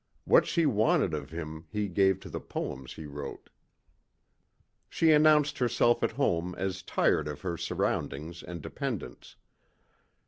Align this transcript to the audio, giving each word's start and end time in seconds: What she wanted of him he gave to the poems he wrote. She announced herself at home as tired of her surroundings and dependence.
What 0.25 0.47
she 0.47 0.65
wanted 0.65 1.13
of 1.13 1.29
him 1.29 1.67
he 1.71 1.87
gave 1.87 2.19
to 2.21 2.29
the 2.31 2.39
poems 2.39 2.93
he 2.95 3.05
wrote. 3.05 3.51
She 4.89 5.11
announced 5.11 5.59
herself 5.59 6.01
at 6.01 6.13
home 6.13 6.55
as 6.57 6.81
tired 6.81 7.27
of 7.27 7.41
her 7.41 7.55
surroundings 7.55 8.41
and 8.41 8.63
dependence. 8.63 9.35